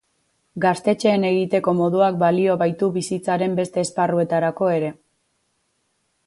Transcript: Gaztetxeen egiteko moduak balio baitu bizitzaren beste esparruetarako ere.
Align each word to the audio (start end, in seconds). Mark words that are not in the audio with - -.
Gaztetxeen 0.63 1.25
egiteko 1.27 1.73
moduak 1.79 2.17
balio 2.23 2.55
baitu 2.63 2.89
bizitzaren 2.97 3.55
beste 3.61 3.85
esparruetarako 3.87 4.71
ere. 4.79 4.91